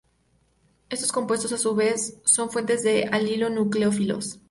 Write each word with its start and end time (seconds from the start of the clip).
Estos 0.89 1.11
compuestos, 1.11 1.51
a 1.53 1.59
su 1.59 1.75
vez 1.75 2.17
son 2.25 2.49
fuentes 2.49 2.81
de 2.81 3.03
alilo 3.11 3.51
nucleófilos. 3.51 4.39